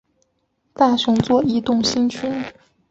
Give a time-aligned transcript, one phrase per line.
[0.73, 2.43] 大熊座移动星群